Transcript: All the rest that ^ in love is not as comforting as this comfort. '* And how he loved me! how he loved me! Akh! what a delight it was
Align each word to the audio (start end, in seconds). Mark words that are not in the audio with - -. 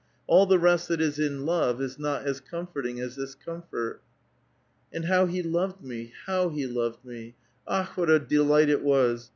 All 0.25 0.47
the 0.47 0.57
rest 0.57 0.87
that 0.87 0.99
^ 0.99 1.19
in 1.27 1.45
love 1.45 1.79
is 1.79 1.99
not 1.99 2.25
as 2.25 2.39
comforting 2.39 2.99
as 2.99 3.15
this 3.15 3.35
comfort. 3.35 4.01
'* 4.47 4.91
And 4.91 5.05
how 5.05 5.27
he 5.27 5.43
loved 5.43 5.83
me! 5.83 6.11
how 6.25 6.49
he 6.49 6.65
loved 6.65 7.05
me! 7.05 7.35
Akh! 7.67 7.97
what 7.97 8.09
a 8.09 8.17
delight 8.17 8.69
it 8.69 8.81
was 8.81 9.29